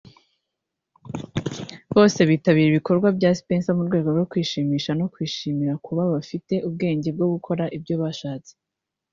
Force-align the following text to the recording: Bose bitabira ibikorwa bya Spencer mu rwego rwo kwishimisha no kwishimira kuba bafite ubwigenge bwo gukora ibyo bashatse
Bose 1.95 2.19
bitabira 2.29 2.67
ibikorwa 2.69 3.07
bya 3.17 3.31
Spencer 3.39 3.75
mu 3.77 3.83
rwego 3.87 4.07
rwo 4.15 4.25
kwishimisha 4.31 4.91
no 4.99 5.05
kwishimira 5.13 5.73
kuba 5.85 6.03
bafite 6.13 6.53
ubwigenge 6.67 7.09
bwo 7.15 7.27
gukora 7.33 7.63
ibyo 7.77 7.95
bashatse 8.03 8.53